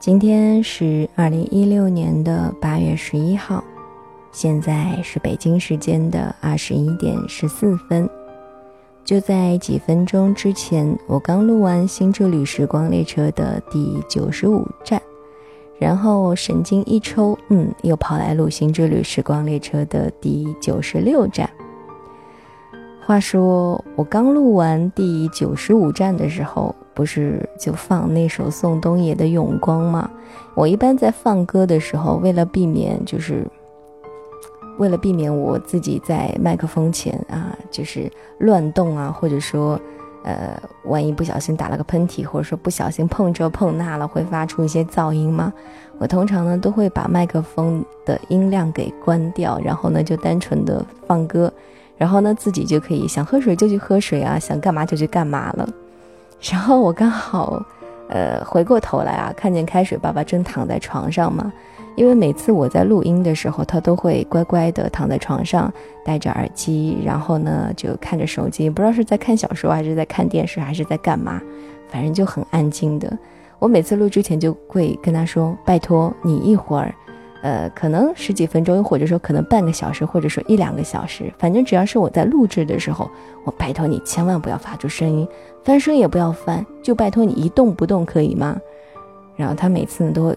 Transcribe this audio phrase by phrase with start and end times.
[0.00, 3.62] 今天是二零一六年的八月十一号，
[4.32, 8.08] 现在是北京时间的二十一点十四分。
[9.04, 15.02] 就在几分钟之前，我刚录完《新之旅时光列车》的第九十五站，
[15.78, 21.50] 然后神经一抽，嗯，又跑来录《新之旅时光列车》的第九十六站。
[23.10, 26.72] 话说，我刚录完第九十五站的时候。
[26.92, 30.08] 不是就放那首宋冬野的《永光》吗？
[30.54, 33.44] 我一般在放歌的时候，为了避免，就是
[34.78, 39.80] 为了避免我自己在麦克风前啊，就是乱动啊，或者说，
[40.24, 45.52] 呃，万一不小心打了个喷嚏，或者说不小心碰这碰那了，会发出一些噪音吗？
[45.98, 51.50] 我通常呢都会把麦克风的音量给关掉，然后呢就单纯的放歌，
[52.00, 55.68] 然后呢自己就可以想喝水就去喝水啊，想干嘛就去干嘛了。
[56.50, 57.62] 然后我刚好，
[58.08, 61.52] 呃，回过头来啊，看见开水爸爸正躺在床上嘛。
[61.96, 65.70] 因为每次我在录音的时候，他都会乖乖的躺在床上，
[66.02, 71.38] 戴着耳机，然后呢就看着手机，不知道是在看小说还是在看电视还是在干嘛，
[71.90, 73.14] 反正就很安静的。
[73.58, 76.94] 我每次录之前就会跟他说：“拜托你一会儿。”
[77.42, 83.10] 呃，可能十几分钟，或者说可能半个小时，或者说一两个小时，反正只要是我在录制的时候，
[83.44, 85.26] 我拜托你千万不要发出声音，
[85.64, 88.58] 翻身也不要翻，就拜托你一动不动，可以吗？
[89.36, 90.36] 然后他每次呢都会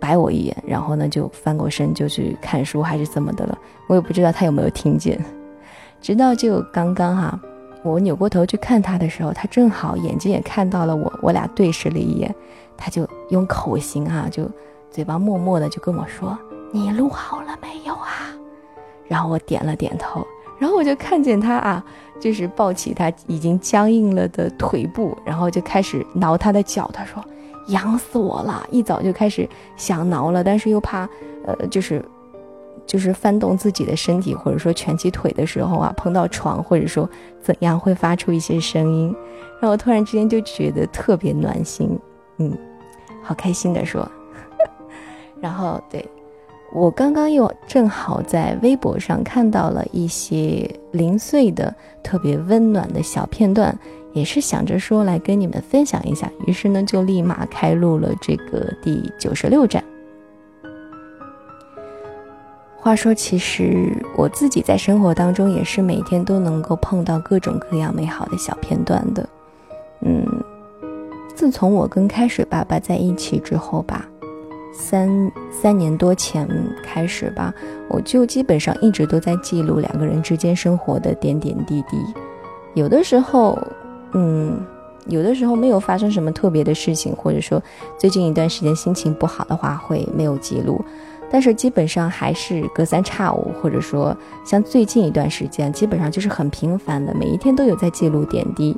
[0.00, 5.24] 白我一眼，然后呢就翻过身就去看书还是怎么的了，我也不知道他有没有听见。
[6.00, 7.40] 直到就刚刚哈，
[7.84, 12.34] 我扭过头去看他的时候，他正好眼睛也看到了我，我俩对视了一眼，
[12.76, 14.50] 他就用口型哈就。
[14.96, 16.38] 嘴巴默默的就跟我说
[16.72, 18.32] ：“你录好了没有啊？”
[19.06, 20.26] 然后我点了点头，
[20.58, 21.84] 然后我就看见他啊，
[22.18, 26.90] 就是抱起他已经僵硬了的腿部，然后就开始挠他的脚。
[26.94, 27.22] 他说
[27.68, 31.06] ：“痒死我了！”一早就开始想挠了，但是又怕，
[31.44, 32.02] 呃，就是
[32.86, 37.06] 就是翻动自己的身体，或者说蜷起腿的时候啊，碰到床，或者说
[37.42, 39.14] 怎样会发出一些声音。
[39.60, 41.98] 然后突然之间就觉得特别暖心，
[42.38, 42.56] 嗯，
[43.22, 44.10] 好开心的说。
[45.40, 46.04] 然后，对
[46.72, 53.78] 我刚刚又正好在微博上看到了一些零碎的、特别温暖的小片段，
[54.12, 59.82] 也是想着说来跟你们分享一下，于是呢就立马开录了这个第九十六站。
[62.76, 69.28] 话说，其实我自己在生活当中也是每天都能够碰到各种各样美好的小片段的。
[70.00, 70.24] 嗯，
[71.34, 74.08] 自从我跟开水爸爸在一起之后吧。
[74.78, 76.46] 三三年多前
[76.82, 77.52] 开始吧，
[77.88, 81.96] 我就基本上一直都在记录两个人之间生活的点点滴滴。
[82.74, 83.58] 有的时候，
[84.12, 84.60] 嗯，
[85.06, 87.60] 有的时候没有发生什么特别的事情，或者说
[87.98, 90.84] 最近一段时间心情不好的话，会没有记录。
[91.30, 98.76] 但是基本上还是隔三差五，或者说像最近一段时间，基本上就是很频繁的，每一天都有在记录点滴。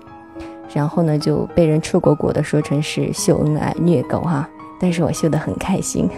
[0.72, 4.48] 然后呢，就被人出果果的说成是秀恩爱、虐狗哈。
[4.80, 6.08] 但是我秀得很开心，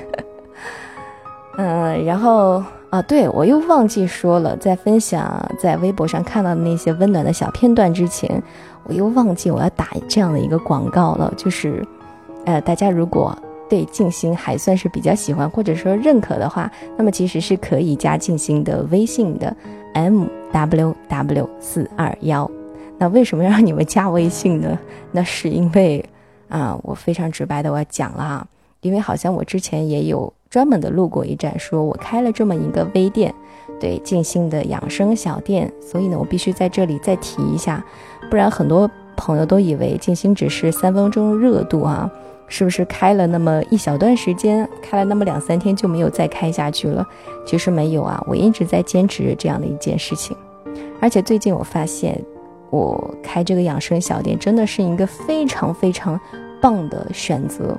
[1.56, 8.42] 嗯，然后啊，对我又忘记说了，在分享在微博上看到的那些温暖的小片段之前，
[8.84, 11.84] 我又忘记我要打这样的一个广告了，就是，
[12.44, 13.36] 呃，大家如果
[13.68, 19.56] 对静心还算是比较喜欢或者说认可的话，那么其实是可以加静心的微信的
[19.94, 22.50] m w w 四二幺。
[22.98, 24.78] 那为什么让你们加微信呢？
[25.12, 26.04] 那是因为。
[26.50, 28.46] 啊，我非常直白的我要讲了哈，
[28.82, 33.32] 因为好像我之前也有专门的录过一站，说我开了这么一个微店，
[33.78, 37.82] 对静心的养生小店，所以呢，我必须在这里再提一下，
[38.28, 42.10] 不然很多朋友都以为静心只是三分钟热度啊，
[42.48, 47.06] 是不是开了那么一小段时间，开了那么两三天就没有再开下去了？
[47.46, 50.36] 其实没有啊，我一直在坚持这样的一件事情，
[51.00, 52.20] 而且最近我发现。
[52.70, 56.18] 我开这个养生小店真的是一个非常非常
[56.62, 57.76] 棒的选择，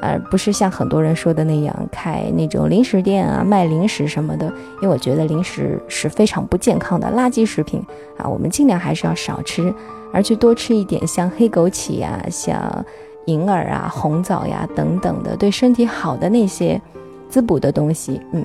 [0.00, 4.46] 而不是像很多人说的那样开那种零食店啊，卖零食什么的。
[4.80, 7.84] 因为我觉得零食是非常不健康的垃圾食品
[8.16, 9.74] 啊，我们尽量还是要少吃，
[10.10, 12.84] 而去多吃一点像黑枸杞呀、像
[13.26, 16.80] 银耳啊、红枣呀等等的对身体好的那些
[17.28, 18.42] 滋补的东西，嗯，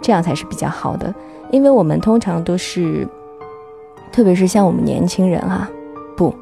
[0.00, 1.14] 这样才是比较好的。
[1.50, 3.06] 因为我们通常都是。
[4.12, 5.68] 特别是像我们年轻人啊，
[6.16, 6.34] 不，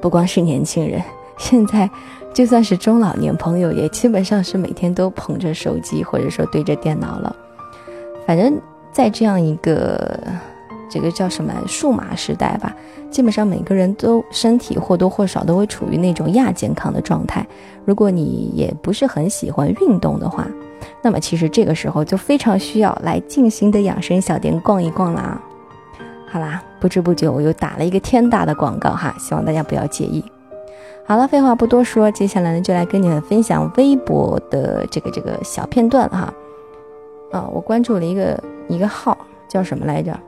[0.00, 1.02] 不光是年轻人，
[1.38, 1.88] 现在
[2.32, 7.34] 就算是中老年朋友，也基本上是每天都捧着手机或者说对着电脑了。
[8.26, 8.60] 反正，
[8.92, 10.18] 在这样一个
[10.90, 12.74] 这个叫什么数码时代吧，
[13.10, 17.46] 基本上每个人都身体或多或少都会处于那种亚健康的状态。
[17.84, 20.46] 如果你也不是很喜欢运动的话，
[21.02, 25.40] 那么其实这个时候就非常需要来静心的养生小店逛一逛啦。
[26.32, 30.24] 好啦，不知不觉我又打了一个天大的广告哈，希望大家不要介意。
[31.04, 36.32] 好了，废话不多说，接下来呢就来跟你们分享微博的这个这个小片段哈。
[37.32, 39.14] 啊，我关注了一个一个号，
[39.46, 40.18] 叫什么来着？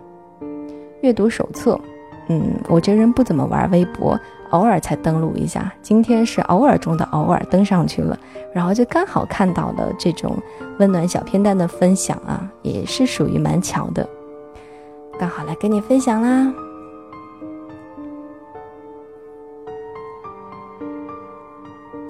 [1.01, 1.81] 阅读手册。
[2.29, 4.19] 嗯，我这人不怎么玩微博，
[4.51, 5.73] 偶尔才登录一下。
[5.81, 8.19] 今天是偶尔中的偶尔登上去了，
[8.53, 10.37] 然后就刚好看到了这种
[10.79, 14.07] 温暖小片段的分享啊，也是属于蛮巧的，
[15.19, 16.53] 刚好来跟你分享啦。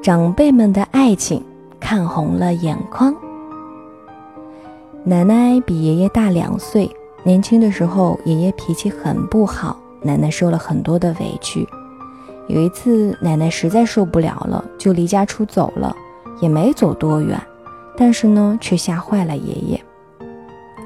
[0.02, 1.42] 长辈们的爱情
[1.80, 3.14] 看红了眼眶。
[5.02, 6.90] 奶奶比爷爷大两岁，
[7.22, 11.66] 年轻的时候爷爷脾气很不好，奶奶受了很多的委屈。
[12.48, 15.94] 有一次，奶奶实在受不了了，就离家出走了，
[16.40, 17.40] 也没走多远，
[17.96, 19.82] 但是呢，却吓坏了爷爷。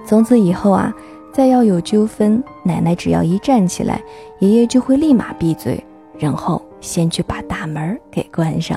[0.06, 0.94] 从此以后啊，
[1.38, 4.02] 再要有纠纷，奶奶只要一站起来，
[4.40, 5.80] 爷爷就会立马闭嘴，
[6.18, 8.76] 然后先去把大门给关上。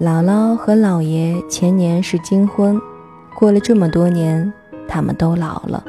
[0.00, 2.76] 姥姥和姥爷前年是金婚，
[3.36, 4.52] 过了这么多年，
[4.88, 5.84] 他们都老了。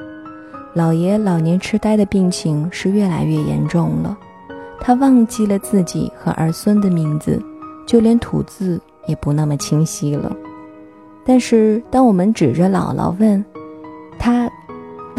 [0.75, 4.15] 姥爷老年痴呆的病情是越来越严重了，
[4.79, 7.41] 他忘记了自己和儿孙的名字，
[7.87, 10.31] 就连吐字也不那么清晰了。
[11.25, 13.43] 但是，当我们指着姥姥问，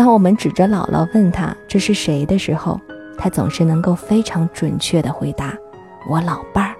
[0.01, 2.81] 当我们指着姥姥问他这是谁的时候，
[3.19, 5.53] 他总是能够非常准确地回答
[6.09, 6.75] ：“我老伴儿。”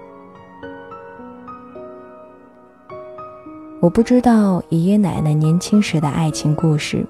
[3.79, 7.05] 我不知道爷爷奶奶年轻时的爱情故事，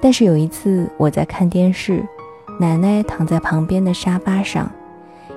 [0.00, 2.06] 但是有一次我在看电视，
[2.60, 4.70] 奶奶躺在旁边的沙发上，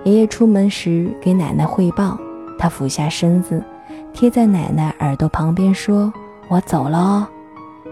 [0.04, 2.16] 爷爷出门时给奶奶汇报，
[2.60, 3.60] 他俯下身子，
[4.14, 6.14] 贴在奶奶耳朵旁边说
[6.48, 7.28] ：“我走了哦。”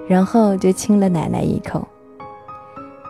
[0.07, 1.87] 然后就亲了奶奶一口。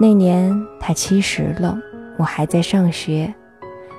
[0.03, 1.79] 那年他七十了，
[2.17, 3.33] 我还在上学，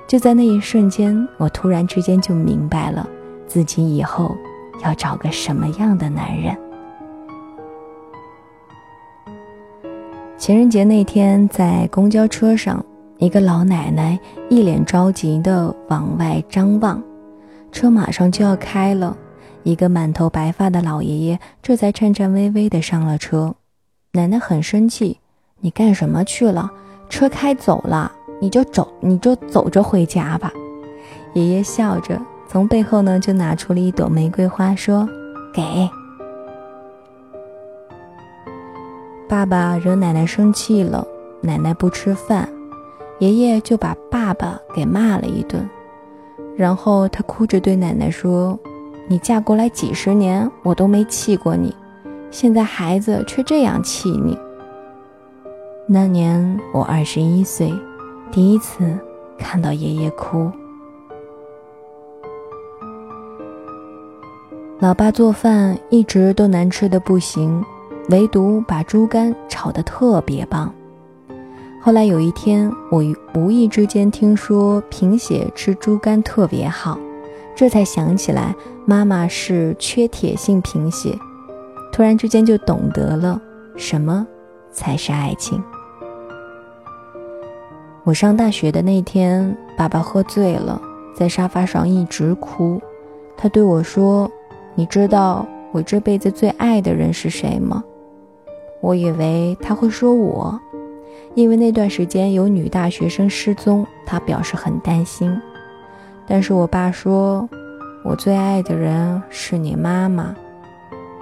[0.07, 3.09] 就在那一瞬间，我突然之间就明白了
[3.47, 4.37] 自己以后。
[4.83, 6.55] 要找个什么样的男人？
[10.37, 12.85] 情人节那天，在公交车上，
[13.17, 17.01] 一个老奶奶一脸着急地往外张望，
[17.71, 19.17] 车马上就要开了，
[19.63, 23.55] 一个满头白发的老爷爷这才颤颤巍巍地上了车。
[24.11, 25.17] 奶奶很生气
[25.61, 26.71] ：“你干什么去了？
[27.09, 30.51] 车开走了，你就走，你就走着回家吧。”
[31.33, 32.19] 爷爷笑着。
[32.47, 35.09] 从背后呢，就拿出了一朵玫瑰花，说
[35.51, 35.89] ：“给
[39.27, 41.05] 爸爸惹奶奶生气了，
[41.41, 42.47] 奶奶不吃饭，
[43.17, 45.67] 爷爷就把爸爸给骂了一顿。
[46.55, 48.57] 然后他哭着对奶奶说
[49.09, 51.75] ：‘你嫁过来几十年，我都没气过你，
[52.29, 54.37] 现在孩子却这样气你。’
[55.87, 57.71] 那年我二十一岁，
[58.31, 58.97] 第一次
[59.37, 60.51] 看到爷爷哭。”
[64.79, 67.63] 老爸做饭一直都难吃的不行，
[68.09, 70.73] 唯独把猪肝炒得特别棒。
[71.79, 73.03] 后来有一天，我
[73.35, 76.97] 无意之间听说贫血吃猪肝特别好，
[77.55, 81.15] 这才想起来妈妈是缺铁性贫血。
[81.91, 83.39] 突然之间就懂得了
[83.77, 84.25] 什么
[84.71, 85.63] 才是爱情。
[88.05, 90.79] 我上大学的那天，爸爸喝醉了，
[91.15, 92.79] 在沙发上一直哭，
[93.35, 94.29] 他对我说。
[94.75, 97.83] 你知道我这辈子最爱的人是谁吗？
[98.79, 100.59] 我以为他会说我，
[101.33, 105.35] 因为那段时间有女大学生失踪，他表示很担心。
[106.27, 107.49] 但是我爸说，
[108.03, 110.35] 我最爱的人是你妈妈。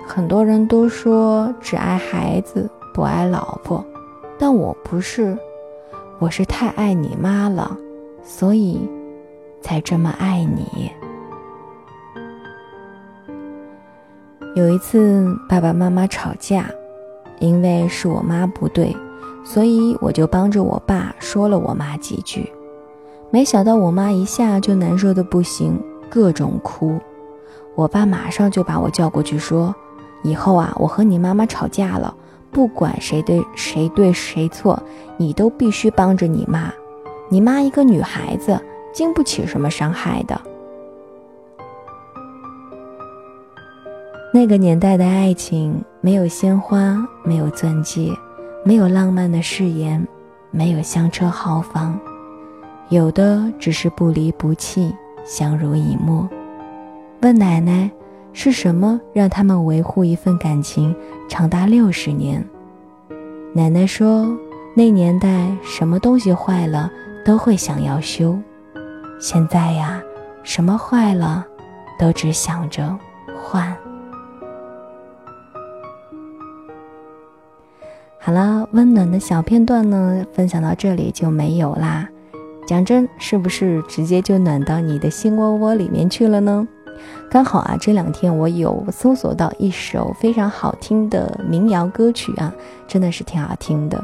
[0.05, 3.85] 很多人都说只爱孩子不爱老婆，
[4.37, 5.37] 但我不是，
[6.19, 7.75] 我是太爱你妈了，
[8.23, 8.79] 所以
[9.61, 10.91] 才这么爱你。
[14.55, 16.69] 有一次，爸爸妈妈吵架，
[17.39, 18.95] 因为是我妈不对，
[19.43, 22.49] 所以我就帮着我爸说了我妈几句。
[23.29, 25.77] 没想到我妈一下就难受的不行，
[26.09, 26.97] 各种哭。
[27.75, 29.73] 我爸马上就把我叫过去说
[30.23, 32.15] ：“以后啊，我和你妈妈吵架了，
[32.53, 34.81] 不管谁对谁对谁错，
[35.17, 36.71] 你都必须帮着你妈。
[37.29, 38.57] 你妈一个女孩子，
[38.93, 40.39] 经不起什么伤害的。”
[44.31, 48.11] 那个年代的爱情没有鲜花，没有钻戒，
[48.63, 50.07] 没有浪漫的誓言，
[50.49, 51.99] 没有香车豪房，
[52.89, 54.93] 有的只是不离不弃，
[55.23, 56.27] 相濡以沫。
[57.21, 57.89] 问奶奶，
[58.33, 60.93] 是什么让他们维护一份感情
[61.29, 62.43] 长达六十年？
[63.53, 64.27] 奶奶说，
[64.75, 66.91] 那年代什么东西坏了
[67.23, 68.37] 都会想要修，
[69.19, 70.01] 现在呀，
[70.41, 71.45] 什么坏了，
[71.99, 72.97] 都只想着
[73.39, 73.73] 换。
[78.17, 82.09] 好了，温暖的小片段呢，分享到这里就没有啦。
[82.65, 86.67] 讲真，是不是直接就暖到你的心窝窝里面去了呢？
[87.29, 92.53] 刚好啊，这两天我有搜索到一首非常好听的民谣歌曲啊，
[92.87, 94.03] 真的是挺好听的，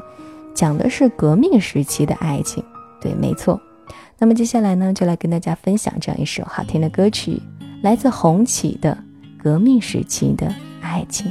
[0.53, 2.63] 讲的是革命时期的爱情。
[2.99, 3.59] 对，没错。
[4.17, 7.41] 那么接下来呢，就来跟大家分享这样一首好听的歌曲，
[7.81, 8.97] 来自红旗的
[9.43, 11.27] 《革命时期的爱情》。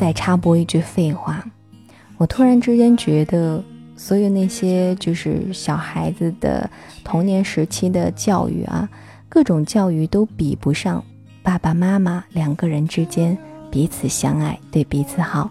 [0.00, 1.44] 再插播一句废话，
[2.16, 3.62] 我突然之间觉得，
[3.98, 6.70] 所有那些就是小孩子的
[7.04, 8.88] 童年时期的教育啊，
[9.28, 11.04] 各种教育都比不上
[11.42, 13.36] 爸爸妈妈两个人之间
[13.70, 15.50] 彼此相爱，对彼此好。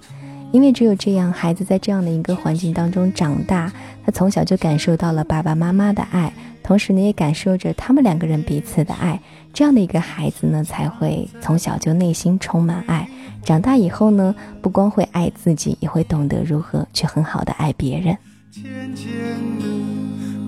[0.51, 3.71] 因为只有这样，孩子在这样的一个环境当中长大，
[4.03, 9.21] 他从小就感受到了爸爸妈妈的爱，同时呢也感受着他们两个人彼此的爱。
[9.53, 13.07] 这样的一个孩子呢，才会从小就内心充满爱，
[13.49, 18.15] 长大以后呢，不光会爱自己，也会懂得如何去很好的爱别人。
[18.51, 18.63] 渐
[18.93, 19.07] 渐
[19.57, 19.65] 的，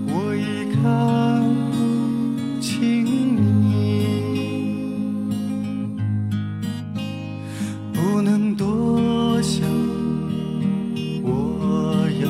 [0.06, 1.42] 我已看
[1.72, 3.04] 不清
[3.60, 4.06] 你，
[7.92, 9.68] 不能多想，
[11.24, 12.28] 我要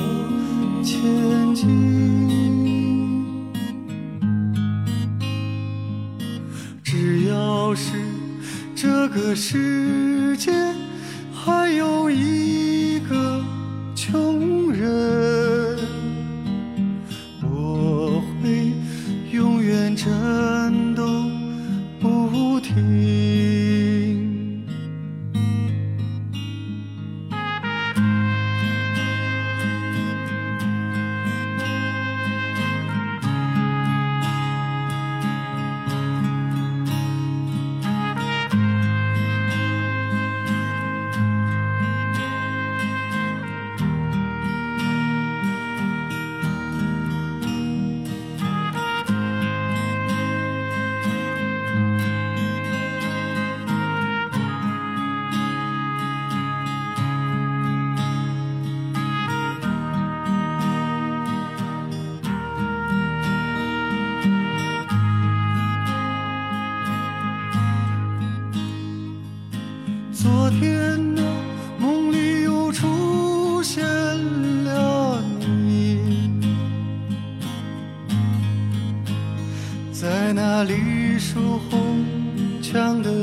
[0.82, 1.68] 前进。
[6.82, 7.92] 只要是
[8.74, 10.81] 这个世切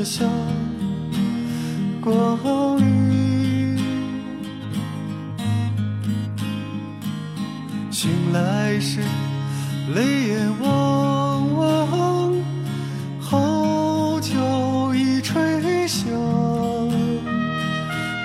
[0.00, 0.24] 的下
[2.00, 3.78] 光里，
[7.90, 9.00] 醒来时
[9.94, 12.34] 泪眼汪汪，
[13.20, 16.08] 号角已吹响。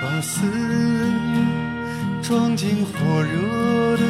[0.00, 1.46] 把思念
[2.22, 4.02] 装进火热的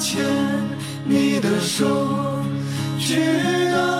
[0.00, 0.24] 牵
[1.04, 1.86] 你的手，
[2.98, 3.99] 去到。